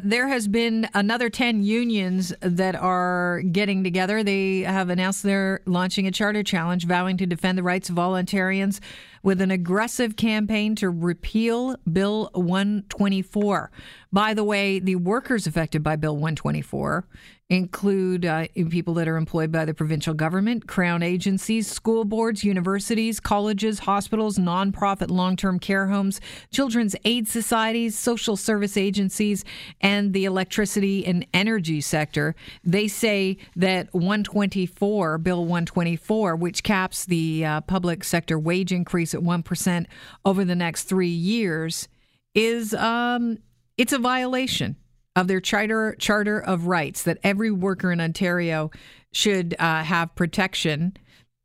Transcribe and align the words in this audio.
There 0.00 0.28
has 0.28 0.48
been 0.48 0.88
another 0.94 1.28
10 1.28 1.62
unions 1.62 2.32
that 2.40 2.74
are 2.74 3.42
getting 3.42 3.84
together. 3.84 4.22
They 4.22 4.60
have 4.60 4.88
announced 4.88 5.22
they're 5.22 5.60
launching 5.66 6.06
a 6.06 6.10
charter 6.10 6.42
challenge 6.42 6.86
vowing 6.86 7.18
to 7.18 7.26
defend 7.26 7.58
the 7.58 7.62
rights 7.62 7.90
of 7.90 7.96
voluntarians 7.96 8.80
with 9.22 9.42
an 9.42 9.50
aggressive 9.50 10.16
campaign 10.16 10.74
to 10.76 10.88
repeal 10.88 11.76
Bill 11.92 12.30
124. 12.32 13.70
By 14.10 14.32
the 14.32 14.44
way, 14.44 14.78
the 14.78 14.96
workers 14.96 15.46
affected 15.46 15.82
by 15.82 15.96
Bill 15.96 16.14
124 16.14 17.06
include 17.52 18.24
uh, 18.24 18.46
people 18.70 18.94
that 18.94 19.06
are 19.06 19.18
employed 19.18 19.52
by 19.52 19.66
the 19.66 19.74
provincial 19.74 20.14
government, 20.14 20.66
crown 20.66 21.02
agencies, 21.02 21.70
school 21.70 22.06
boards, 22.06 22.42
universities, 22.42 23.20
colleges, 23.20 23.80
hospitals, 23.80 24.38
nonprofit 24.38 25.10
long 25.10 25.36
term 25.36 25.58
care 25.58 25.86
homes, 25.88 26.18
children's 26.50 26.96
aid 27.04 27.28
societies, 27.28 27.96
social 27.98 28.38
service 28.38 28.78
agencies, 28.78 29.44
and 29.82 30.14
the 30.14 30.24
electricity 30.24 31.04
and 31.04 31.26
energy 31.34 31.82
sector. 31.82 32.34
They 32.64 32.88
say 32.88 33.36
that 33.56 33.92
124, 33.92 35.18
Bill 35.18 35.42
124, 35.42 36.36
which 36.36 36.62
caps 36.62 37.04
the 37.04 37.44
uh, 37.44 37.60
public 37.60 38.02
sector 38.02 38.38
wage 38.38 38.72
increase 38.72 39.12
at 39.12 39.20
1% 39.20 39.86
over 40.24 40.42
the 40.42 40.56
next 40.56 40.84
three 40.84 41.08
years, 41.08 41.86
is 42.34 42.72
um, 42.72 43.36
it's 43.76 43.92
a 43.92 43.98
violation 43.98 44.76
of 45.14 45.28
their 45.28 45.40
charter 45.40 45.94
charter 45.98 46.38
of 46.38 46.66
rights 46.66 47.02
that 47.02 47.18
every 47.22 47.50
worker 47.50 47.92
in 47.92 48.00
Ontario 48.00 48.70
should 49.12 49.54
uh, 49.58 49.82
have 49.82 50.14
protection. 50.14 50.96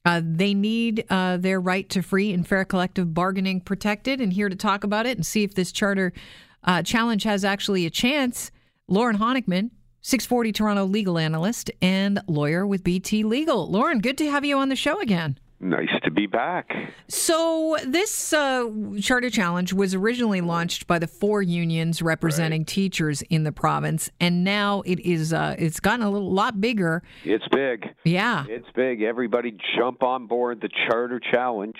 Uh, 0.05 0.21
they 0.23 0.53
need 0.53 1.05
uh, 1.09 1.35
their 1.35 1.59
right 1.59 1.89
to 1.89 2.01
free 2.01 2.31
and 2.31 2.47
fair 2.47 2.63
collective 2.63 3.13
bargaining 3.13 3.59
protected. 3.59 4.21
And 4.21 4.31
here 4.31 4.47
to 4.47 4.55
talk 4.55 4.83
about 4.85 5.05
it 5.05 5.17
and 5.17 5.25
see 5.25 5.43
if 5.43 5.53
this 5.53 5.71
charter 5.71 6.13
uh, 6.63 6.81
challenge 6.81 7.23
has 7.23 7.43
actually 7.43 7.85
a 7.85 7.89
chance, 7.89 8.51
Lorne 8.87 9.17
Honickman, 9.17 9.71
640 10.01 10.53
Toronto 10.53 10.85
legal 10.85 11.17
analyst 11.17 11.69
and 11.81 12.21
lawyer 12.27 12.65
with 12.65 12.83
BT 12.83 13.23
Legal. 13.23 13.69
Lorne, 13.69 13.99
good 13.99 14.17
to 14.19 14.29
have 14.31 14.45
you 14.45 14.57
on 14.57 14.69
the 14.69 14.75
show 14.75 15.01
again. 15.01 15.37
Nice 15.59 15.89
to 16.03 16.11
be 16.11 16.27
back. 16.27 16.71
So, 17.07 17.77
this 17.83 18.31
uh, 18.31 18.69
charter 19.01 19.31
challenge 19.31 19.73
was 19.73 19.95
originally 19.95 20.39
launched 20.39 20.85
by 20.85 20.99
the 20.99 21.07
four 21.07 21.41
unions 21.41 21.99
representing 21.99 22.61
right. 22.61 22.67
teachers 22.67 23.23
in 23.23 23.43
the 23.43 23.51
province, 23.51 24.11
and 24.19 24.43
now 24.43 24.83
it 24.85 24.99
is 24.99 25.33
uh, 25.33 25.55
it's 25.57 25.79
gotten 25.79 26.05
a 26.05 26.11
little 26.11 26.31
lot 26.31 26.61
bigger. 26.61 27.01
It's 27.23 27.47
big. 27.51 27.87
Yeah, 28.03 28.45
it's 28.47 28.67
big. 28.75 29.01
Everybody 29.01 29.57
jump 29.75 30.03
on 30.03 30.27
board 30.27 30.61
the 30.61 30.69
charter 30.87 31.19
challenge. 31.19 31.77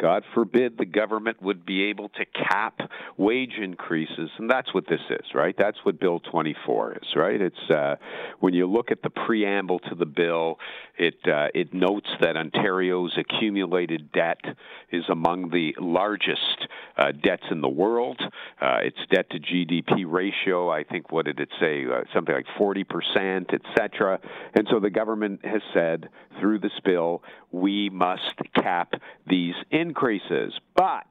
God 0.00 0.24
forbid 0.34 0.78
the 0.78 0.86
government 0.86 1.42
would 1.42 1.66
be 1.66 1.84
able 1.84 2.08
to 2.10 2.24
cap 2.24 2.80
wage 3.18 3.54
increases, 3.60 4.30
and 4.38 4.50
that's 4.50 4.72
what 4.72 4.86
this 4.88 5.00
is, 5.10 5.26
right? 5.34 5.54
That's 5.58 5.76
what 5.82 6.00
Bill 6.00 6.20
24 6.20 6.92
is, 6.94 7.08
right? 7.14 7.40
It's 7.40 7.70
uh, 7.70 7.96
when 8.40 8.54
you 8.54 8.66
look 8.66 8.90
at 8.90 9.02
the 9.02 9.10
preamble 9.10 9.78
to 9.80 9.94
the 9.94 10.06
bill, 10.06 10.58
it 10.96 11.16
uh, 11.26 11.48
it 11.54 11.74
notes 11.74 12.08
that 12.20 12.36
Ontario's 12.36 13.16
accumulated 13.18 14.10
debt 14.12 14.40
is 14.90 15.04
among 15.10 15.50
the 15.50 15.74
largest 15.78 16.66
uh, 16.96 17.12
debts 17.22 17.44
in 17.50 17.60
the 17.60 17.68
world. 17.68 18.20
Uh, 18.60 18.78
its 18.82 18.98
debt 19.10 19.28
to 19.30 19.38
GDP 19.38 20.04
ratio, 20.06 20.70
I 20.70 20.84
think, 20.84 21.12
what 21.12 21.26
did 21.26 21.40
it 21.40 21.50
say? 21.60 21.84
Uh, 21.84 22.04
something 22.14 22.34
like 22.34 22.46
40 22.56 22.84
percent, 22.84 23.50
et 23.52 23.62
cetera. 23.76 24.18
And 24.54 24.66
so 24.70 24.80
the 24.80 24.90
government 24.90 25.44
has 25.44 25.62
said 25.74 26.08
through 26.40 26.60
this 26.60 26.78
bill, 26.84 27.22
we 27.52 27.90
must 27.90 28.34
cap 28.54 28.94
these 29.26 29.54
increases 29.70 29.89
increases. 29.90 30.52
But 30.76 31.10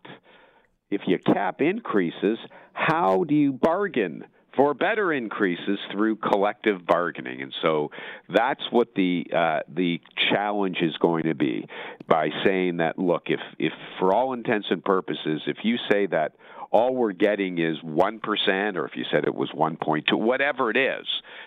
if 0.89 1.01
you 1.05 1.19
cap 1.19 1.61
increases, 1.61 2.37
how 2.73 3.25
do 3.25 3.35
you 3.35 3.51
bargain? 3.53 4.23
for 4.55 4.73
better 4.73 5.13
increases 5.13 5.79
through 5.91 6.17
collective 6.17 6.85
bargaining. 6.85 7.41
And 7.41 7.53
so 7.61 7.91
that's 8.27 8.63
what 8.71 8.89
the 8.95 9.25
uh, 9.33 9.59
the 9.73 10.01
challenge 10.33 10.77
is 10.81 10.97
going 10.97 11.25
to 11.25 11.35
be 11.35 11.67
by 12.07 12.29
saying 12.43 12.77
that 12.77 12.97
look, 12.99 13.23
if 13.27 13.39
if 13.57 13.71
for 13.99 14.13
all 14.13 14.33
intents 14.33 14.67
and 14.69 14.83
purposes, 14.83 15.41
if 15.47 15.57
you 15.63 15.77
say 15.89 16.07
that 16.07 16.33
all 16.71 16.95
we're 16.95 17.13
getting 17.13 17.57
is 17.57 17.77
1%, 17.83 18.75
or 18.75 18.85
if 18.85 18.95
you 18.95 19.03
said 19.11 19.23
it 19.25 19.33
was 19.33 19.49
1.2, 19.51 20.13
whatever 20.13 20.69
it 20.69 20.77
is, 20.77 21.05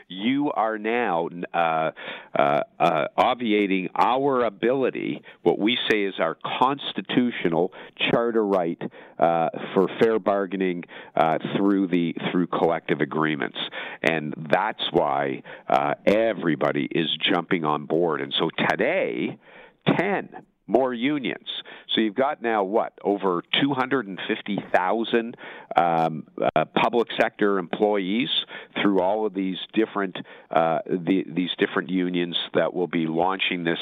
you 0.08 0.50
are 0.52 0.78
now 0.78 1.28
uh, 1.54 1.90
uh, 2.36 2.60
uh, 2.78 3.04
obviating 3.16 3.88
our 3.94 4.44
ability, 4.44 5.22
what 5.42 5.58
we 5.58 5.78
say 5.90 6.04
is 6.04 6.14
our 6.18 6.36
constitutional 6.58 7.72
charter 8.10 8.44
right 8.44 8.80
uh, 9.18 9.48
for 9.74 9.88
fair 10.00 10.18
bargaining 10.18 10.84
uh, 11.14 11.38
through 11.56 11.86
the 11.86 12.14
through 12.30 12.46
collective 12.46 13.00
agreements, 13.00 13.58
and 14.02 14.34
that's 14.50 14.82
why 14.90 15.42
uh, 15.68 15.94
everybody 16.06 16.88
is 16.90 17.06
jumping 17.32 17.64
on 17.64 17.86
board. 17.86 18.20
And 18.20 18.34
so 18.38 18.50
today, 18.68 19.38
ten 19.96 20.28
more 20.72 20.94
unions. 20.94 21.48
So 21.94 22.00
you've 22.00 22.14
got 22.14 22.40
now 22.40 22.64
what 22.64 22.94
over 23.04 23.42
250,000 23.60 25.36
um, 25.76 26.26
uh, 26.40 26.64
public 26.74 27.08
sector 27.20 27.58
employees 27.58 28.30
through 28.80 29.00
all 29.00 29.26
of 29.26 29.34
these 29.34 29.58
different 29.74 30.16
uh, 30.50 30.78
the, 30.86 31.24
these 31.28 31.50
different 31.58 31.90
unions 31.90 32.36
that 32.54 32.72
will 32.72 32.86
be 32.86 33.06
launching 33.06 33.64
this. 33.64 33.78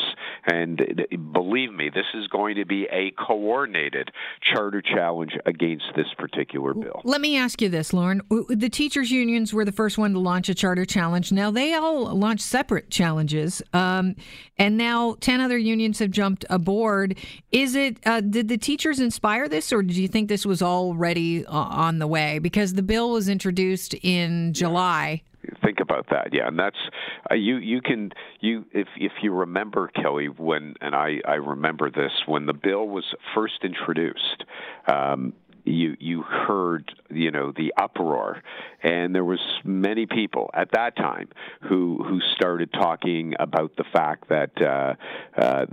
And 0.46 1.06
believe 1.32 1.72
me, 1.72 1.90
this 1.90 2.06
is 2.14 2.26
going 2.28 2.56
to 2.56 2.64
be 2.64 2.86
a 2.90 3.12
coordinated 3.12 4.10
charter 4.42 4.82
challenge 4.82 5.32
against 5.46 5.84
this 5.94 6.06
particular 6.18 6.74
bill. 6.74 7.00
Let 7.04 7.20
me 7.20 7.36
ask 7.36 7.62
you 7.62 7.68
this, 7.68 7.92
Lorne: 7.92 8.22
the 8.48 8.68
teachers' 8.68 9.10
unions 9.10 9.54
were 9.54 9.64
the 9.64 9.72
first 9.72 9.98
one 9.98 10.12
to 10.14 10.18
launch 10.18 10.48
a 10.48 10.54
charter 10.54 10.84
challenge. 10.84 11.30
Now 11.30 11.50
they 11.52 11.74
all 11.74 12.14
launched 12.16 12.44
separate 12.44 12.90
challenges, 12.90 13.62
um, 13.72 14.16
and 14.58 14.76
now 14.76 15.16
ten 15.20 15.40
other 15.40 15.58
unions 15.58 16.00
have 16.00 16.10
jumped 16.10 16.44
aboard. 16.50 16.79
Is 17.52 17.74
it? 17.74 17.98
Uh, 18.06 18.20
did 18.20 18.48
the 18.48 18.58
teachers 18.58 19.00
inspire 19.00 19.48
this, 19.48 19.72
or 19.72 19.82
do 19.82 20.00
you 20.00 20.08
think 20.08 20.28
this 20.28 20.46
was 20.46 20.62
already 20.62 21.44
uh, 21.46 21.52
on 21.52 21.98
the 21.98 22.06
way? 22.06 22.38
Because 22.38 22.74
the 22.74 22.82
bill 22.82 23.10
was 23.10 23.28
introduced 23.28 23.94
in 24.02 24.52
July. 24.52 25.22
Think 25.64 25.80
about 25.80 26.06
that, 26.10 26.28
yeah, 26.32 26.48
and 26.48 26.58
that's 26.58 26.76
uh, 27.30 27.34
you. 27.34 27.56
You 27.56 27.80
can 27.80 28.12
you 28.40 28.64
if 28.72 28.88
if 28.96 29.12
you 29.22 29.32
remember 29.32 29.88
Kelly 29.88 30.28
when 30.28 30.74
and 30.80 30.94
I 30.94 31.20
I 31.26 31.34
remember 31.34 31.90
this 31.90 32.12
when 32.26 32.46
the 32.46 32.52
bill 32.52 32.88
was 32.88 33.04
first 33.34 33.64
introduced. 33.64 34.44
Um, 34.86 35.32
you 35.64 35.96
you 35.98 36.22
heard 36.22 36.92
you 37.12 37.30
know 37.30 37.52
the 37.56 37.72
uproar 37.76 38.42
and 38.82 39.14
there 39.14 39.24
was 39.24 39.40
many 39.64 40.06
people 40.06 40.50
at 40.54 40.68
that 40.72 40.96
time 40.96 41.28
who 41.68 42.02
who 42.02 42.20
started 42.36 42.72
talking 42.72 43.34
about 43.38 43.76
the 43.76 43.84
fact 43.92 44.28
that 44.28 44.50
uh, 44.60 44.94
uh, 45.40 45.66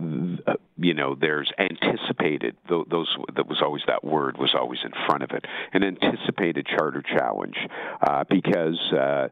you 0.78 0.94
know 0.94 1.16
there's 1.20 1.52
anticipated 1.58 2.56
those 2.70 3.08
that 3.36 3.48
was 3.48 3.62
always 3.64 3.84
that 3.88 4.04
word 4.04 4.38
was 4.38 4.54
always 4.58 4.80
in 4.84 4.92
front 5.08 5.24
of 5.24 5.32
it 5.32 5.46
an 5.74 5.84
anticipated 5.84 6.66
charter 6.66 7.02
challenge 7.02 7.58
uh, 8.02 8.24
because 8.30 8.80
uh, 8.94 9.28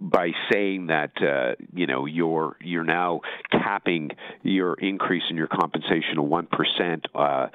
by 0.00 0.30
saying 0.52 0.88
that 0.88 1.10
uh, 1.22 1.54
you 1.74 1.86
know 1.86 2.06
you're 2.06 2.56
you're 2.60 2.84
now 2.84 3.20
capping 3.50 4.10
your 4.42 4.74
increase 4.74 5.22
in 5.30 5.36
your 5.36 5.48
compensation 5.48 6.18
of 6.18 6.24
one 6.24 6.46
percent 6.46 7.06
uh, 7.14 7.48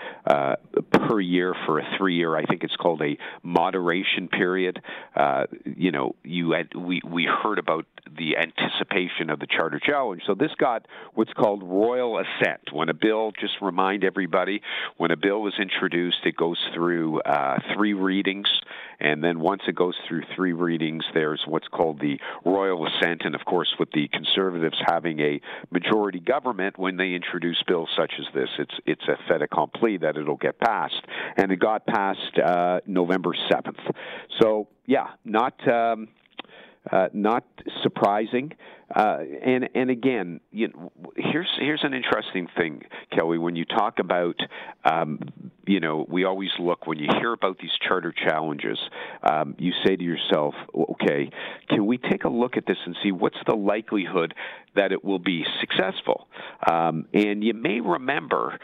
per 0.91 1.19
year 1.19 1.53
for 1.65 1.79
a 1.79 1.97
three 1.97 2.15
year. 2.15 2.35
I 2.35 2.45
think 2.45 2.63
it's 2.63 2.75
called 2.75 3.01
a 3.01 3.17
moderation 3.43 4.27
period. 4.27 4.81
Uh, 5.15 5.45
you 5.65 5.91
know, 5.91 6.15
you 6.23 6.51
had, 6.51 6.73
we 6.75 7.01
we 7.05 7.25
heard 7.25 7.59
about 7.59 7.85
the 8.17 8.37
anticipation 8.37 9.29
of 9.29 9.39
the 9.39 9.47
charter 9.47 9.79
challenge. 9.79 10.21
So 10.25 10.35
this 10.35 10.51
got 10.57 10.87
what's 11.13 11.33
called 11.33 11.63
royal 11.63 12.19
assent. 12.19 12.71
When 12.71 12.89
a 12.89 12.93
bill, 12.93 13.31
just 13.39 13.53
remind 13.61 14.03
everybody, 14.03 14.61
when 14.97 15.11
a 15.11 15.17
bill 15.17 15.47
is 15.47 15.53
introduced, 15.59 16.17
it 16.25 16.35
goes 16.35 16.57
through 16.73 17.21
uh, 17.21 17.59
three 17.75 17.93
readings, 17.93 18.47
and 18.99 19.23
then 19.23 19.39
once 19.39 19.61
it 19.67 19.75
goes 19.75 19.95
through 20.07 20.23
three 20.35 20.53
readings, 20.53 21.03
there's 21.13 21.41
what's 21.47 21.67
called 21.67 21.99
the 21.99 22.19
royal 22.45 22.87
assent. 22.87 23.21
And 23.25 23.35
of 23.35 23.45
course, 23.45 23.73
with 23.79 23.91
the 23.91 24.07
Conservatives 24.07 24.77
having 24.87 25.19
a 25.19 25.41
majority 25.71 26.19
government, 26.19 26.77
when 26.77 26.97
they 26.97 27.13
introduce 27.13 27.61
bills 27.67 27.89
such 27.97 28.13
as 28.19 28.25
this, 28.33 28.49
it's 28.57 28.75
it's 28.85 29.07
a 29.07 29.17
fait 29.27 29.41
accompli 29.41 29.97
that 29.97 30.17
it'll 30.17 30.37
get 30.37 30.59
passed, 30.59 31.01
and 31.37 31.51
it 31.51 31.59
got 31.59 31.85
passed 31.85 32.39
uh, 32.43 32.79
November 32.85 33.18
seventh. 33.51 33.79
So 34.39 34.67
yeah, 34.85 35.07
not. 35.25 35.55
Um, 35.67 36.09
uh, 36.91 37.07
not 37.13 37.43
surprising. 37.83 38.53
Uh, 38.95 39.19
and 39.45 39.69
and 39.75 39.89
again, 39.91 40.39
you 40.51 40.69
know, 40.69 40.91
here's 41.15 41.49
here's 41.59 41.83
an 41.83 41.93
interesting 41.93 42.47
thing, 42.57 42.81
Kelly. 43.15 43.37
When 43.37 43.55
you 43.55 43.65
talk 43.65 43.99
about, 43.99 44.35
um, 44.83 45.19
you 45.67 45.79
know, 45.79 46.05
we 46.09 46.23
always 46.23 46.49
look 46.57 46.87
when 46.87 46.97
you 46.97 47.07
hear 47.19 47.33
about 47.33 47.59
these 47.59 47.71
charter 47.87 48.11
challenges. 48.11 48.79
Um, 49.21 49.55
you 49.59 49.73
say 49.85 49.95
to 49.95 50.03
yourself, 50.03 50.55
okay, 50.73 51.29
can 51.69 51.85
we 51.85 51.97
take 51.99 52.23
a 52.23 52.29
look 52.29 52.57
at 52.57 52.65
this 52.65 52.77
and 52.85 52.95
see 53.03 53.11
what's 53.11 53.37
the 53.45 53.55
likelihood 53.55 54.33
that 54.75 54.91
it 54.91 55.03
will 55.05 55.19
be 55.19 55.45
successful? 55.59 56.27
Um, 56.67 57.05
and 57.13 57.43
you 57.43 57.53
may 57.53 57.81
remember. 57.81 58.57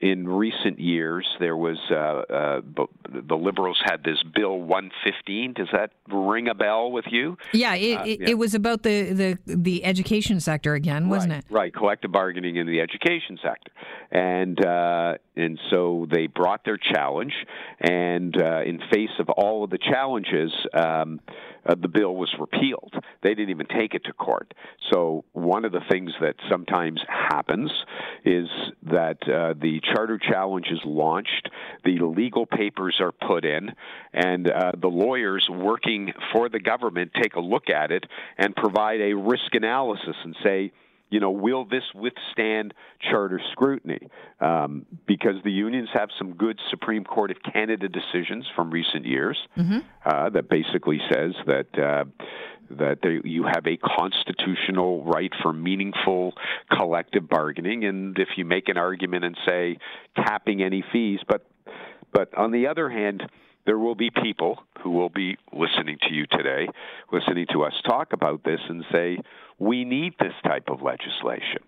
In 0.00 0.28
recent 0.28 0.78
years, 0.78 1.26
there 1.40 1.56
was 1.56 1.78
uh, 1.90 1.94
uh, 1.94 2.60
the 3.08 3.34
Liberals 3.36 3.80
had 3.82 4.04
this 4.04 4.22
Bill 4.34 4.58
115. 4.58 5.54
Does 5.54 5.68
that 5.72 5.92
ring 6.08 6.48
a 6.48 6.54
bell 6.54 6.90
with 6.90 7.06
you? 7.10 7.38
Yeah, 7.54 7.74
it, 7.74 7.98
uh, 7.98 8.04
it, 8.04 8.20
yeah. 8.20 8.28
it 8.28 8.38
was 8.38 8.54
about 8.54 8.82
the, 8.82 9.12
the 9.12 9.38
the 9.46 9.84
education 9.84 10.38
sector 10.40 10.74
again, 10.74 11.08
wasn't 11.08 11.32
right, 11.32 11.38
it? 11.38 11.44
Right, 11.50 11.74
collective 11.74 12.12
bargaining 12.12 12.56
in 12.56 12.66
the 12.66 12.80
education 12.80 13.38
sector, 13.42 13.72
and 14.10 14.64
uh, 14.64 15.14
and 15.34 15.58
so 15.70 16.06
they 16.10 16.26
brought 16.26 16.64
their 16.66 16.78
challenge, 16.78 17.32
and 17.80 18.36
uh, 18.36 18.62
in 18.66 18.80
face 18.92 19.10
of 19.18 19.30
all 19.30 19.64
of 19.64 19.70
the 19.70 19.78
challenges. 19.78 20.52
Um, 20.74 21.20
uh, 21.68 21.74
the 21.80 21.88
bill 21.88 22.14
was 22.14 22.32
repealed. 22.38 22.94
They 23.22 23.30
didn't 23.30 23.50
even 23.50 23.66
take 23.66 23.94
it 23.94 24.04
to 24.04 24.12
court. 24.12 24.54
So 24.92 25.24
one 25.32 25.64
of 25.64 25.72
the 25.72 25.80
things 25.90 26.12
that 26.20 26.36
sometimes 26.50 27.00
happens 27.08 27.72
is 28.24 28.46
that 28.84 29.18
uh, 29.22 29.54
the 29.60 29.80
charter 29.92 30.18
challenge 30.18 30.66
is 30.70 30.80
launched, 30.84 31.50
the 31.84 31.98
legal 31.98 32.46
papers 32.46 32.96
are 33.00 33.12
put 33.12 33.44
in, 33.44 33.72
and 34.12 34.50
uh, 34.50 34.72
the 34.76 34.88
lawyers 34.88 35.48
working 35.50 36.12
for 36.32 36.48
the 36.48 36.60
government 36.60 37.12
take 37.20 37.34
a 37.34 37.40
look 37.40 37.68
at 37.70 37.90
it 37.90 38.04
and 38.38 38.54
provide 38.54 39.00
a 39.00 39.14
risk 39.14 39.54
analysis 39.54 40.16
and 40.24 40.36
say, 40.42 40.72
you 41.10 41.20
know, 41.20 41.30
will 41.30 41.64
this 41.64 41.84
withstand 41.94 42.74
charter 43.10 43.40
scrutiny? 43.52 44.08
Um, 44.40 44.86
because 45.06 45.36
the 45.44 45.52
unions 45.52 45.88
have 45.92 46.08
some 46.18 46.34
good 46.34 46.58
Supreme 46.70 47.04
Court 47.04 47.30
of 47.30 47.36
Canada 47.52 47.88
decisions 47.88 48.46
from 48.54 48.70
recent 48.70 49.06
years 49.06 49.38
mm-hmm. 49.56 49.78
uh, 50.04 50.30
that 50.30 50.48
basically 50.48 51.00
says 51.12 51.32
that. 51.46 51.66
Uh, 51.78 52.04
that 52.68 52.98
they, 53.00 53.20
you 53.22 53.44
have 53.44 53.64
a 53.64 53.76
constitutional 53.76 55.04
right 55.04 55.30
for 55.40 55.52
meaningful 55.52 56.34
collective 56.76 57.28
bargaining, 57.28 57.84
and 57.84 58.18
if 58.18 58.30
you 58.36 58.44
make 58.44 58.68
an 58.68 58.76
argument 58.76 59.24
and 59.24 59.36
say 59.46 59.78
capping 60.16 60.64
any 60.64 60.82
fees, 60.92 61.20
but 61.28 61.46
but 62.12 62.36
on 62.36 62.50
the 62.50 62.66
other 62.66 62.90
hand, 62.90 63.22
there 63.66 63.78
will 63.78 63.94
be 63.94 64.10
people 64.10 64.62
who 64.86 64.92
will 64.92 65.08
be 65.08 65.36
listening 65.52 65.98
to 66.00 66.14
you 66.14 66.26
today, 66.28 66.68
listening 67.10 67.44
to 67.52 67.64
us 67.64 67.72
talk 67.84 68.12
about 68.12 68.44
this, 68.44 68.60
and 68.68 68.84
say, 68.92 69.18
we 69.58 69.84
need 69.84 70.14
this 70.20 70.32
type 70.44 70.68
of 70.68 70.80
legislation. 70.80 71.58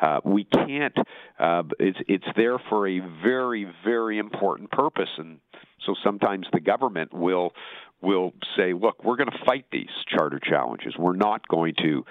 Uh, 0.00 0.20
we 0.24 0.44
can't. 0.44 0.96
Uh, 1.40 1.64
it's 1.80 1.98
it's 2.06 2.26
there 2.36 2.58
for 2.68 2.86
a 2.86 3.00
very 3.20 3.66
very 3.84 4.18
important 4.18 4.70
purpose, 4.70 5.08
and 5.18 5.40
so 5.84 5.96
sometimes 6.04 6.46
the 6.52 6.60
government 6.60 7.12
will 7.12 7.52
will 8.00 8.32
say, 8.56 8.74
look, 8.74 9.02
we're 9.02 9.16
going 9.16 9.30
to 9.30 9.44
fight 9.44 9.64
these 9.72 9.88
charter 10.06 10.38
challenges. 10.38 10.94
We're 10.96 11.16
not 11.16 11.48
going 11.48 11.74
to 11.82 12.04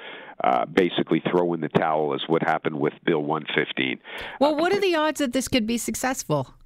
uh, 0.44 0.66
basically 0.66 1.24
throw 1.32 1.54
in 1.54 1.62
the 1.62 1.70
towel 1.70 2.14
as 2.14 2.20
what 2.28 2.44
happened 2.44 2.78
with 2.78 2.92
Bill 3.06 3.24
115. 3.24 3.98
Well, 4.42 4.58
what 4.58 4.74
are 4.74 4.82
the 4.82 4.96
odds 4.96 5.20
that 5.20 5.32
this 5.32 5.48
could 5.48 5.66
be 5.66 5.78
successful? 5.78 6.57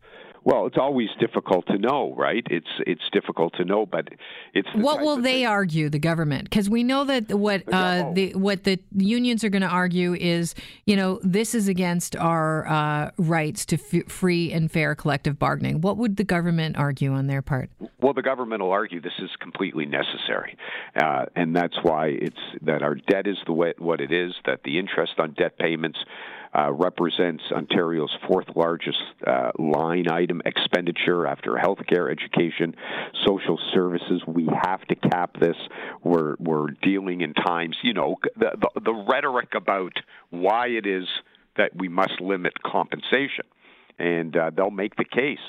Well, 0.44 0.66
it's 0.66 0.78
always 0.78 1.10
difficult 1.20 1.68
to 1.68 1.78
know, 1.78 2.16
right? 2.16 2.44
It's 2.50 2.68
it's 2.88 3.04
difficult 3.12 3.54
to 3.58 3.66
know, 3.66 3.86
but 3.86 4.08
it's 4.56 4.68
what 4.74 5.02
will 5.02 5.18
they 5.18 5.42
thing. 5.42 5.46
argue 5.46 5.88
the 5.88 6.00
government? 6.00 6.46
Because 6.46 6.68
we 6.68 6.84
know 6.84 7.04
that 7.06 7.32
what 7.38 7.62
uh, 7.72 8.12
the 8.14 8.34
what 8.34 8.64
the 8.64 8.80
unions 8.96 9.44
are 9.44 9.50
going 9.50 9.62
to 9.62 9.68
argue 9.68 10.16
is, 10.16 10.56
you 10.86 10.96
know, 10.96 11.20
this 11.22 11.54
is 11.54 11.68
against 11.68 12.16
our 12.16 12.68
uh, 12.68 13.12
rights 13.18 13.66
to 13.68 13.76
f- 13.76 14.12
free 14.12 14.52
and 14.52 14.72
fair 14.72 14.96
collective 14.96 15.38
bargaining. 15.38 15.82
What 15.82 15.98
would 15.98 16.18
the 16.18 16.24
government 16.24 16.76
argue 16.76 17.14
on 17.14 17.28
their 17.28 17.44
part? 17.44 17.70
Well, 18.00 18.14
the 18.14 18.24
government 18.24 18.64
will 18.64 18.72
argue 18.72 19.00
this 19.00 19.12
is 19.20 19.30
completely 19.40 19.86
necessary, 19.86 20.58
uh, 21.00 21.26
and 21.36 21.56
that's 21.56 21.78
why 21.84 22.08
it's 22.08 22.42
that 22.64 22.82
our 22.82 22.96
debt 22.96 23.28
is 23.28 23.38
the 23.46 23.54
way 23.54 23.76
what 23.78 24.02
it 24.02 24.12
is. 24.12 24.34
That 24.48 24.64
the 24.64 24.80
interest 24.80 25.14
on 25.20 25.34
debt 25.34 25.60
payments 25.60 26.00
uh, 26.54 26.72
represents 26.72 27.44
Ontario's 27.52 28.16
fourth 28.28 28.48
largest 28.56 28.98
uh, 29.26 29.52
line 29.58 30.10
item 30.10 30.42
expenditure 30.46 31.26
after 31.26 31.54
healthcare, 31.54 32.12
education, 32.12 32.76
social 33.26 33.58
services. 33.74 34.22
We 34.28 34.50
have 34.62 34.82
to 34.88 34.96
cap 34.96 35.38
this. 35.40 35.56
We're 36.04 36.36
we're 36.40 36.72
dealing 36.82 37.22
in 37.22 37.34
times, 37.34 37.78
you 37.84 37.94
know, 37.94 38.18
the, 38.36 38.52
the, 38.60 38.82
the 38.82 38.94
rhetoric 38.94 39.50
about 39.56 39.94
why 40.30 40.68
it 40.68 40.86
is 40.86 41.06
that 41.58 41.76
we 41.76 41.88
must 41.88 42.20
limit 42.20 42.54
compensation, 42.64 43.46
and 44.00 44.36
uh, 44.36 44.52
they'll 44.56 44.72
make 44.72 44.96
the 44.96 45.06
case 45.06 45.40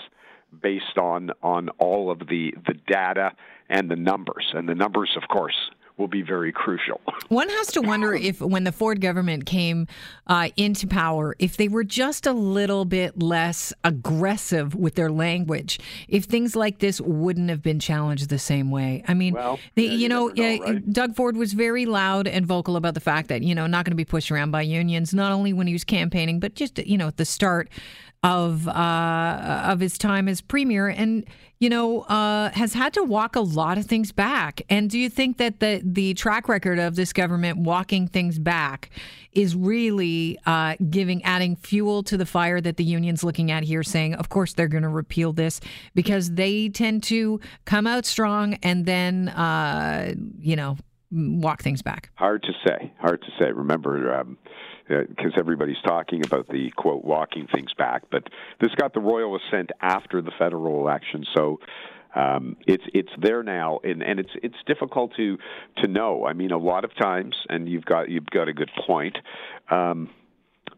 based 0.63 0.99
on 0.99 1.31
on 1.43 1.69
all 1.79 2.11
of 2.11 2.21
the 2.21 2.55
the 2.67 2.75
data 2.87 3.33
and 3.69 3.91
the 3.91 3.97
numbers. 3.97 4.53
And 4.55 4.69
the 4.69 4.75
numbers, 4.75 5.17
of 5.21 5.29
course, 5.29 5.57
will 5.97 6.09
be 6.09 6.23
very 6.23 6.53
crucial. 6.53 7.01
One 7.29 7.49
has 7.49 7.69
to 7.69 7.81
wonder 7.81 8.15
if, 8.15 8.41
when 8.41 8.65
the 8.65 8.73
Ford 8.73 9.01
government 9.01 9.47
came 9.47 9.87
uh, 10.27 10.51
into 10.57 10.87
power, 10.87 11.37
if 11.39 11.57
they 11.57 11.69
were 11.69 11.85
just 11.85 12.27
a 12.27 12.33
little 12.33 12.85
bit 12.85 13.23
less 13.23 13.73
aggressive 13.85 14.75
with 14.75 14.95
their 14.95 15.11
language, 15.11 15.79
if 16.09 16.25
things 16.25 16.57
like 16.57 16.79
this 16.79 17.01
wouldn't 17.01 17.51
have 17.51 17.63
been 17.63 17.79
challenged 17.79 18.29
the 18.29 18.39
same 18.39 18.71
way. 18.71 19.05
I 19.07 19.15
mean, 19.15 19.35
well, 19.35 19.59
the, 19.75 19.85
yeah, 19.85 19.93
you, 19.93 20.09
know, 20.09 20.29
know 20.29 20.59
right? 20.59 20.93
Doug 20.93 21.15
Ford 21.15 21.37
was 21.37 21.53
very 21.53 21.87
loud 21.87 22.27
and 22.27 22.47
vocal 22.47 22.77
about 22.77 22.95
the 22.95 23.01
fact 23.01 23.29
that 23.29 23.43
you 23.43 23.55
know 23.55 23.67
not 23.67 23.85
going 23.85 23.93
to 23.93 23.97
be 23.97 24.05
pushed 24.05 24.31
around 24.31 24.51
by 24.51 24.63
unions, 24.63 25.15
not 25.15 25.33
only 25.33 25.53
when 25.53 25.67
he 25.67 25.73
was 25.73 25.85
campaigning, 25.85 26.41
but 26.41 26.55
just 26.55 26.79
you 26.79 26.99
know 26.99 27.09
at 27.09 27.17
the 27.17 27.25
start 27.25 27.69
of 28.23 28.69
uh, 28.69 29.63
of 29.67 29.81
his 29.81 29.99
time 29.99 30.29
as 30.29 30.41
premier, 30.41 30.89
and 30.89 31.25
you 31.59 31.69
know 31.69 32.03
uh, 32.03 32.51
has 32.51 32.73
had 32.73 32.93
to 32.95 33.03
walk 33.03 33.35
a 33.35 33.41
lot 33.41 33.79
of 33.79 33.87
things 33.87 34.13
back. 34.13 34.63
And 34.69 34.89
do 34.89 34.99
you 34.99 35.11
think 35.11 35.39
that 35.39 35.61
the 35.61 35.81
the 35.85 36.15
track 36.15 36.49
record 36.49 36.79
of 36.79 36.95
this 36.95 37.13
government 37.13 37.59
walking 37.59 38.07
things 38.07 38.39
back 38.39 38.91
is 39.33 39.57
really 39.57 40.39
uh, 40.47 40.77
giving 40.91 41.23
adding 41.25 41.57
fuel 41.57 42.03
to 42.05 42.17
the 42.17 42.27
fire 42.27 42.61
that 42.61 42.77
the 42.77 42.85
union's 42.85 43.25
looking 43.25 43.51
at 43.51 43.65
here, 43.65 43.83
saying, 43.83 44.15
of 44.15 44.29
course 44.29 44.53
they're 44.53 44.69
going 44.69 44.83
to 44.83 44.89
repeal 44.89 45.33
this 45.33 45.61
because 45.95 46.33
they 46.33 46.69
tend 46.69 47.03
to 47.05 47.41
come 47.65 47.87
out 47.87 48.07
strong 48.07 48.55
and 48.63 48.87
then 48.87 49.29
uh, 49.31 50.15
you 50.39 50.55
know 50.55 50.77
walk 51.11 51.63
things 51.63 51.83
back. 51.83 52.11
Hard 52.15 52.43
to 52.45 52.53
say. 52.67 52.93
Hard 53.01 53.21
to 53.23 53.29
say. 53.41 53.51
Remember. 53.53 54.15
Um, 54.15 54.39
because 55.09 55.33
uh, 55.37 55.41
everybody's 55.41 55.81
talking 55.85 56.25
about 56.25 56.49
the 56.49 56.71
quote 56.77 57.05
walking 57.05 57.47
things 57.53 57.73
back. 57.75 58.03
But 58.11 58.29
this 58.61 58.71
got 58.77 58.95
the 58.95 59.01
royal 59.01 59.37
assent 59.37 59.71
after 59.81 60.23
the 60.23 60.33
federal 60.39 60.81
election, 60.81 61.25
so 61.35 61.59
um, 62.15 62.57
it's 62.67 62.85
it's 62.93 63.13
there 63.21 63.43
now, 63.43 63.81
and, 63.83 64.03
and 64.03 64.21
it's 64.21 64.31
it's 64.43 64.57
difficult 64.67 65.15
to 65.17 65.39
to 65.79 65.89
know. 65.89 66.27
I 66.27 66.33
mean, 66.33 66.51
a 66.51 66.59
lot 66.59 66.85
of 66.85 66.95
times, 66.95 67.35
and 67.49 67.69
you've 67.69 67.85
got 67.85 68.11
you've 68.11 68.27
got 68.27 68.49
a 68.49 68.53
good 68.53 68.71
point. 68.87 69.17
Um, 69.71 70.11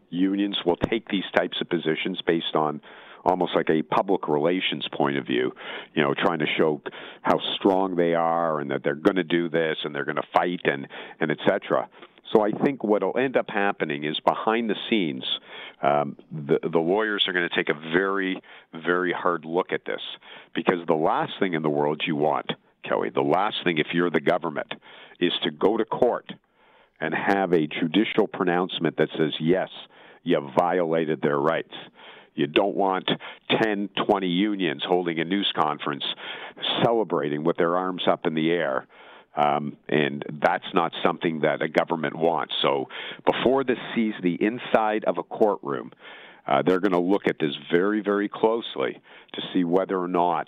unions 0.09 0.57
will 0.65 0.77
take 0.77 1.09
these 1.09 1.25
types 1.35 1.59
of 1.59 1.69
positions 1.69 2.21
based 2.25 2.55
on 2.55 2.81
almost 3.25 3.55
like 3.55 3.69
a 3.69 3.81
public 3.81 4.27
relations 4.27 4.87
point 4.93 5.17
of 5.17 5.25
view, 5.25 5.51
you 5.95 6.03
know, 6.03 6.13
trying 6.13 6.39
to 6.39 6.45
show 6.57 6.79
how 7.23 7.39
strong 7.55 7.95
they 7.95 8.13
are 8.13 8.59
and 8.59 8.69
that 8.69 8.83
they're 8.83 8.93
going 8.93 9.15
to 9.15 9.23
do 9.23 9.49
this 9.49 9.77
and 9.83 9.95
they're 9.95 10.05
going 10.05 10.15
to 10.15 10.27
fight 10.33 10.61
and 10.65 10.87
and 11.19 11.31
etc. 11.31 11.89
So 12.33 12.41
I 12.41 12.51
think 12.51 12.83
what 12.83 13.03
will 13.03 13.17
end 13.17 13.37
up 13.37 13.49
happening 13.49 14.03
is 14.03 14.19
behind 14.25 14.69
the 14.69 14.75
scenes, 14.89 15.23
um, 15.81 16.17
the, 16.31 16.59
the 16.71 16.79
lawyers 16.79 17.23
are 17.27 17.33
going 17.33 17.47
to 17.47 17.55
take 17.55 17.69
a 17.69 17.79
very, 17.93 18.41
very 18.73 19.13
hard 19.13 19.45
look 19.45 19.71
at 19.71 19.85
this 19.85 20.01
because 20.53 20.79
the 20.87 20.95
last 20.95 21.33
thing 21.39 21.53
in 21.53 21.61
the 21.61 21.69
world 21.69 22.01
you 22.05 22.15
want, 22.15 22.51
Kelly, 22.83 23.09
the 23.09 23.21
last 23.21 23.57
thing 23.63 23.77
if 23.77 23.87
you're 23.93 24.09
the 24.09 24.19
government 24.19 24.73
is 25.19 25.31
to 25.43 25.51
go 25.51 25.77
to 25.77 25.85
court 25.85 26.31
and 26.99 27.13
have 27.13 27.53
a 27.53 27.67
judicial 27.67 28.27
pronouncement 28.27 28.97
that 28.97 29.09
says, 29.17 29.33
yes, 29.39 29.69
you 30.23 30.39
violated 30.57 31.21
their 31.21 31.39
rights. 31.39 31.73
You 32.33 32.47
don't 32.47 32.75
want 32.75 33.09
10, 33.61 33.89
20 34.07 34.27
unions 34.27 34.83
holding 34.85 35.19
a 35.19 35.23
news 35.23 35.51
conference 35.55 36.03
celebrating 36.83 37.43
with 37.43 37.57
their 37.57 37.77
arms 37.77 38.03
up 38.09 38.25
in 38.25 38.33
the 38.33 38.51
air 38.51 38.87
um, 39.35 39.77
and 39.89 40.23
that's 40.41 40.65
not 40.73 40.91
something 41.03 41.41
that 41.41 41.61
a 41.61 41.67
government 41.67 42.15
wants. 42.15 42.53
So 42.61 42.87
before 43.25 43.63
this 43.63 43.77
sees 43.93 44.13
the 44.21 44.37
inside 44.41 45.03
of 45.05 45.17
a 45.17 45.23
courtroom, 45.23 45.91
uh, 46.47 46.61
they're 46.61 46.79
going 46.79 46.91
to 46.91 46.99
look 46.99 47.27
at 47.27 47.37
this 47.39 47.53
very, 47.71 48.01
very 48.01 48.29
closely 48.29 49.01
to 49.33 49.41
see 49.53 49.63
whether 49.63 49.99
or 49.99 50.07
not 50.07 50.47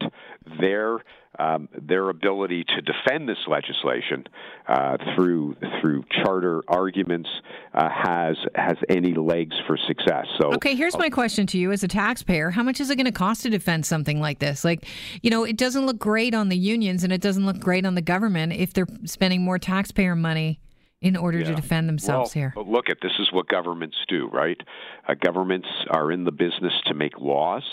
their 0.59 0.99
um, 1.39 1.69
their 1.79 2.09
ability 2.09 2.63
to 2.63 2.81
defend 2.81 3.29
this 3.29 3.37
legislation 3.47 4.25
uh, 4.67 4.97
through 5.15 5.55
through 5.79 6.03
charter 6.23 6.63
arguments 6.67 7.29
uh, 7.73 7.89
has 7.89 8.37
has 8.55 8.77
any 8.89 9.13
legs 9.13 9.55
for 9.67 9.77
success. 9.87 10.25
So, 10.39 10.53
okay, 10.53 10.75
here's 10.75 10.97
my 10.97 11.09
question 11.09 11.47
to 11.47 11.57
you 11.57 11.71
as 11.71 11.83
a 11.83 11.87
taxpayer: 11.87 12.49
How 12.49 12.63
much 12.63 12.79
is 12.79 12.89
it 12.89 12.95
going 12.95 13.05
to 13.05 13.11
cost 13.11 13.43
to 13.43 13.49
defend 13.49 13.85
something 13.85 14.19
like 14.19 14.39
this? 14.39 14.63
Like, 14.63 14.85
you 15.21 15.29
know, 15.29 15.43
it 15.43 15.57
doesn't 15.57 15.85
look 15.85 15.99
great 15.99 16.33
on 16.33 16.49
the 16.49 16.57
unions, 16.57 17.03
and 17.03 17.13
it 17.13 17.21
doesn't 17.21 17.45
look 17.45 17.59
great 17.59 17.85
on 17.85 17.95
the 17.95 18.01
government 18.01 18.53
if 18.53 18.73
they're 18.73 18.87
spending 19.05 19.43
more 19.43 19.59
taxpayer 19.59 20.15
money 20.15 20.59
in 21.01 21.15
order 21.15 21.39
yeah. 21.39 21.45
to 21.45 21.55
defend 21.55 21.87
themselves 21.87 22.33
well, 22.35 22.41
here. 22.41 22.53
But 22.55 22.67
look 22.67 22.89
at 22.89 22.97
this 23.01 23.11
is 23.19 23.31
what 23.31 23.47
governments 23.47 23.97
do, 24.07 24.29
right? 24.33 24.59
Uh, 25.07 25.13
governments 25.13 25.67
are 25.91 26.11
in 26.11 26.23
the 26.23 26.31
business 26.31 26.73
to 26.87 26.93
make 26.93 27.19
laws. 27.19 27.63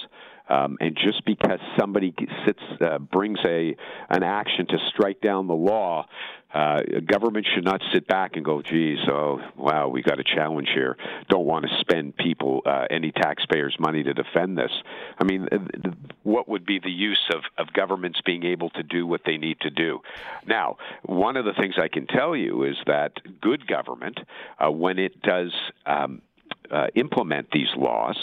Um, 0.48 0.76
and 0.80 0.96
just 0.96 1.24
because 1.24 1.58
somebody 1.78 2.14
sits 2.44 2.62
uh, 2.80 2.98
brings 2.98 3.38
a 3.46 3.74
an 4.10 4.22
action 4.22 4.66
to 4.66 4.78
strike 4.88 5.20
down 5.20 5.46
the 5.46 5.54
law, 5.54 6.06
uh, 6.52 6.80
government 7.04 7.46
should 7.52 7.64
not 7.64 7.80
sit 7.92 8.06
back 8.06 8.36
and 8.36 8.44
go, 8.44 8.60
"Geez, 8.60 8.98
oh 9.08 9.40
wow, 9.56 9.88
we 9.88 10.02
got 10.02 10.20
a 10.20 10.24
challenge 10.24 10.68
here. 10.72 10.96
Don't 11.28 11.46
want 11.46 11.64
to 11.64 11.70
spend 11.80 12.16
people 12.16 12.62
uh, 12.66 12.86
any 12.90 13.10
taxpayers' 13.10 13.76
money 13.80 14.02
to 14.02 14.12
defend 14.12 14.58
this." 14.58 14.70
I 15.18 15.24
mean, 15.24 15.48
what 16.22 16.48
would 16.48 16.66
be 16.66 16.78
the 16.78 16.92
use 16.92 17.22
of 17.34 17.42
of 17.58 17.72
governments 17.72 18.20
being 18.24 18.44
able 18.44 18.70
to 18.70 18.82
do 18.82 19.06
what 19.06 19.22
they 19.24 19.38
need 19.38 19.60
to 19.60 19.70
do? 19.70 20.00
Now, 20.46 20.76
one 21.04 21.36
of 21.36 21.44
the 21.44 21.54
things 21.54 21.74
I 21.76 21.88
can 21.88 22.06
tell 22.06 22.36
you 22.36 22.64
is 22.64 22.76
that 22.86 23.12
good 23.40 23.66
government, 23.66 24.20
uh, 24.64 24.70
when 24.70 24.98
it 24.98 25.22
does. 25.22 25.52
Um, 25.86 26.22
uh, 26.70 26.86
implement 26.94 27.48
these 27.52 27.68
laws, 27.76 28.16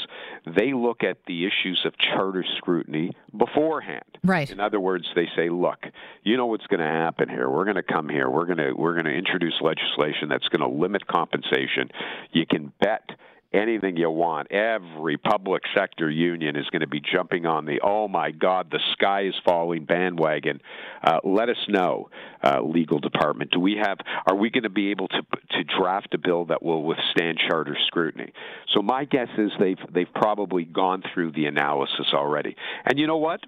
they 0.46 0.74
look 0.74 1.04
at 1.04 1.18
the 1.28 1.46
issues 1.46 1.82
of 1.86 1.94
charter 1.98 2.44
scrutiny 2.58 3.12
beforehand. 3.38 4.04
Right. 4.24 4.50
In 4.50 4.60
other 4.60 4.80
words, 4.80 5.06
they 5.16 5.28
say, 5.36 5.50
"Look, 5.50 5.80
you 6.24 6.38
know 6.38 6.48
what's 6.48 6.68
going 6.68 6.80
to 6.80 6.86
happen 6.86 7.30
here. 7.30 7.50
We're 7.50 7.66
going 7.66 7.76
to 7.76 7.84
come 7.84 8.10
here. 8.10 8.30
We're 8.30 8.46
going 8.46 8.58
to 8.58 8.74
we're 8.74 8.94
going 8.94 9.06
to 9.06 9.14
introduce 9.14 9.56
legislation 9.62 10.30
that's 10.30 10.48
going 10.50 10.62
to 10.62 10.76
limit 10.76 11.08
compensation. 11.08 11.90
You 12.32 12.46
can 12.46 12.72
bet." 12.80 13.10
Anything 13.54 13.98
you 13.98 14.10
want. 14.10 14.52
Every 14.52 15.18
public 15.18 15.64
sector 15.76 16.10
union 16.10 16.56
is 16.56 16.66
going 16.68 16.82
to 16.82 16.88
be 16.88 17.02
jumping 17.02 17.46
on 17.46 17.66
the 17.66 17.80
oh 17.84 18.08
my 18.08 18.32
God, 18.32 18.70
the 18.72 18.80
sky 18.94 19.24
is 19.26 19.36
falling 19.46 19.86
bandwagon. 19.86 20.62
Uh, 21.04 21.20
let 21.24 21.50
us 21.50 21.58
know, 21.68 22.10
uh, 22.44 22.62
legal 22.62 23.00
department. 23.00 23.52
Do 23.52 23.60
we 23.60 23.78
have? 23.82 23.98
Are 24.26 24.36
we 24.36 24.50
going 24.50 24.64
to 24.64 24.70
be 24.70 24.92
able 24.92 25.08
to 25.10 25.22
to 25.52 25.64
draft 25.64 26.14
a 26.14 26.18
bill 26.18 26.46
that 26.46 26.64
will 26.64 26.84
withstand 26.84 27.40
charter 27.50 27.78
scrutiny? 27.88 28.34
So 28.74 28.82
my 28.82 29.06
guess 29.06 29.30
is 29.38 29.52
they've 29.60 29.80
they've 29.92 30.14
probably 30.14 30.66
gone 30.66 31.04
through 31.14 31.32
the 31.34 31.46
analysis 31.46 32.08
already. 32.14 32.56
And 32.86 33.00
you 33.00 33.08
know 33.08 33.18
what? 33.18 33.42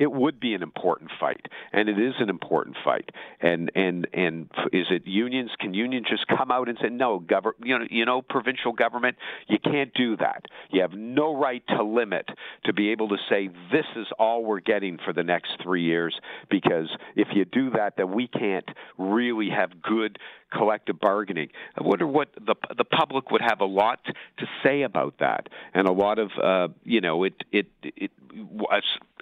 It 0.00 0.10
would 0.10 0.40
be 0.40 0.54
an 0.54 0.62
important 0.62 1.10
fight, 1.20 1.46
and 1.72 1.88
it 1.90 1.98
is 1.98 2.14
an 2.18 2.30
important 2.30 2.76
fight. 2.82 3.10
And 3.40 3.70
and 3.74 4.08
and 4.14 4.50
is 4.72 4.86
it 4.90 5.06
unions? 5.06 5.50
Can 5.60 5.74
unions 5.74 6.06
just 6.08 6.26
come 6.26 6.50
out 6.50 6.70
and 6.70 6.78
say 6.80 6.88
no? 6.88 7.18
Govern, 7.18 7.52
you 7.62 7.78
know, 7.78 7.84
you 7.90 8.06
know, 8.06 8.22
provincial 8.22 8.72
government, 8.72 9.16
you 9.46 9.58
can't 9.58 9.92
do 9.92 10.16
that. 10.16 10.46
You 10.70 10.80
have 10.80 10.94
no 10.94 11.36
right 11.36 11.62
to 11.68 11.82
limit 11.84 12.28
to 12.64 12.72
be 12.72 12.90
able 12.90 13.10
to 13.10 13.18
say 13.28 13.48
this 13.70 13.84
is 13.94 14.06
all 14.18 14.42
we're 14.42 14.60
getting 14.60 14.98
for 15.04 15.12
the 15.12 15.22
next 15.22 15.50
three 15.62 15.84
years. 15.84 16.18
Because 16.50 16.88
if 17.14 17.28
you 17.34 17.44
do 17.44 17.70
that, 17.72 17.98
then 17.98 18.12
we 18.12 18.26
can't 18.26 18.68
really 18.96 19.50
have 19.50 19.82
good 19.82 20.18
collective 20.50 20.98
bargaining. 20.98 21.50
I 21.78 21.82
wonder 21.82 22.06
what 22.06 22.30
the 22.34 22.54
the 22.76 22.84
public 22.84 23.30
would 23.30 23.42
have 23.42 23.60
a 23.60 23.66
lot 23.66 24.02
to 24.04 24.46
say 24.64 24.82
about 24.82 25.18
that, 25.20 25.48
and 25.74 25.86
a 25.86 25.92
lot 25.92 26.18
of 26.18 26.30
uh, 26.42 26.68
you 26.84 27.02
know 27.02 27.24
it 27.24 27.34
it 27.52 27.66
it. 27.82 28.10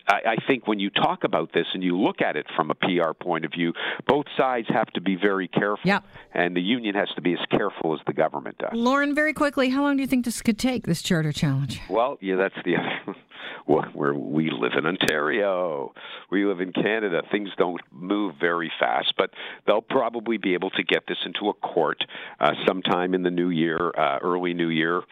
I, 0.08 0.20
I 0.26 0.36
think 0.46 0.66
when 0.66 0.78
you 0.78 0.90
talk 0.90 1.24
about 1.24 1.52
this 1.52 1.66
and 1.74 1.82
you 1.82 1.96
look 1.96 2.20
at 2.20 2.36
it 2.36 2.46
from 2.56 2.70
a 2.70 2.74
PR 2.74 3.12
point 3.12 3.44
of 3.44 3.52
view, 3.52 3.72
both 4.06 4.26
sides 4.36 4.66
have 4.70 4.88
to 4.88 5.00
be 5.00 5.16
very 5.16 5.48
careful, 5.48 5.82
yep. 5.84 6.04
and 6.34 6.56
the 6.56 6.60
union 6.60 6.94
has 6.94 7.08
to 7.14 7.20
be 7.20 7.34
as 7.34 7.44
careful 7.50 7.94
as 7.94 8.00
the 8.06 8.12
government 8.12 8.58
does. 8.58 8.70
Lorne, 8.72 9.14
very 9.14 9.32
quickly, 9.32 9.68
how 9.68 9.82
long 9.82 9.96
do 9.96 10.02
you 10.02 10.08
think 10.08 10.24
this 10.24 10.42
could 10.42 10.58
take? 10.58 10.86
This 10.86 11.02
charter 11.02 11.32
challenge? 11.32 11.80
Well, 11.88 12.18
yeah, 12.20 12.36
that's 12.36 12.54
the 12.64 12.76
other. 12.76 13.18
where 13.68 14.14
we 14.14 14.50
live 14.50 14.72
in 14.78 14.86
Ontario, 14.86 15.92
we 16.30 16.44
live 16.44 16.60
in 16.60 16.72
Canada. 16.72 17.22
Things 17.30 17.50
don't 17.58 17.80
move 17.92 18.34
very 18.40 18.72
fast, 18.80 19.12
but 19.18 19.30
they'll 19.66 19.82
probably 19.82 20.38
be 20.38 20.54
able 20.54 20.70
to 20.70 20.82
get 20.82 21.04
this 21.06 21.18
into 21.26 21.48
a 21.50 21.54
court 21.54 22.02
uh, 22.40 22.52
sometime 22.66 23.14
in 23.14 23.22
the 23.22 23.30
new 23.30 23.50
year, 23.50 23.92
uh, 23.96 24.18
early 24.22 24.54
new 24.54 24.68
year. 24.68 25.02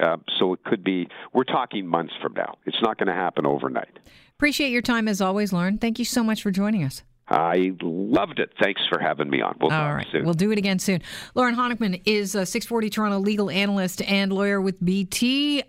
Uh, 0.00 0.16
so 0.38 0.52
it 0.54 0.64
could 0.64 0.82
be, 0.82 1.08
we're 1.32 1.44
talking 1.44 1.86
months 1.86 2.14
from 2.22 2.32
now. 2.34 2.56
It's 2.64 2.80
not 2.82 2.98
going 2.98 3.08
to 3.08 3.14
happen 3.14 3.46
overnight. 3.46 3.98
Appreciate 4.36 4.70
your 4.70 4.82
time 4.82 5.08
as 5.08 5.20
always, 5.20 5.52
Lorne. 5.52 5.78
Thank 5.78 5.98
you 5.98 6.04
so 6.04 6.24
much 6.24 6.42
for 6.42 6.50
joining 6.50 6.82
us. 6.82 7.02
I 7.28 7.72
loved 7.80 8.40
it. 8.40 8.50
Thanks 8.60 8.80
for 8.88 8.98
having 8.98 9.30
me 9.30 9.40
on. 9.40 9.56
We'll 9.60 9.70
All 9.70 9.94
right. 9.94 10.06
Soon. 10.10 10.24
We'll 10.24 10.34
do 10.34 10.50
it 10.50 10.58
again 10.58 10.80
soon. 10.80 11.00
Lorne 11.36 11.54
Honickman 11.54 12.02
is 12.04 12.34
a 12.34 12.44
640 12.44 12.90
Toronto 12.90 13.18
legal 13.18 13.50
analyst 13.50 14.02
and 14.02 14.32
lawyer 14.32 14.60
with 14.60 14.84
BT. 14.84 15.62